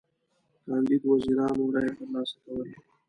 [0.63, 2.73] کاندید وزیرانو رایی تر لاسه کولې.